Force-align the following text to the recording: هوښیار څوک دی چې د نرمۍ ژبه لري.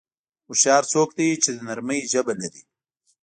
هوښیار 0.47 0.83
څوک 0.91 1.09
دی 1.17 1.29
چې 1.43 1.49
د 1.55 1.57
نرمۍ 1.67 2.01
ژبه 2.11 2.33
لري. 2.41 2.63